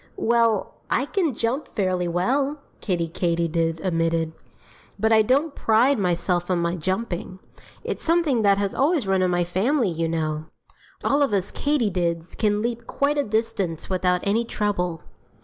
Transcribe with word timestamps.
"Well, 0.17 0.77
I 0.89 1.05
can 1.05 1.35
jump 1.35 1.67
fairly 1.67 2.07
well," 2.07 2.57
Kiddie 2.79 3.07
Katydid 3.07 3.81
admitted. 3.83 4.31
"But 4.97 5.11
I 5.13 5.21
don't 5.21 5.53
pride 5.53 5.99
myself 5.99 6.49
on 6.49 6.57
my 6.57 6.75
jumping. 6.75 7.37
It's 7.83 8.03
something 8.03 8.41
that 8.41 8.57
has 8.57 8.73
always 8.73 9.05
run 9.05 9.21
in 9.21 9.29
my 9.29 9.43
family, 9.43 9.89
you 9.91 10.09
know. 10.09 10.45
All 11.03 11.21
of 11.21 11.33
us 11.33 11.51
Katydids 11.51 12.33
can 12.35 12.63
leap 12.63 12.87
quite 12.87 13.19
a 13.19 13.23
distance 13.23 13.91
without 13.91 14.21
any 14.23 14.43
trouble." 14.43 15.03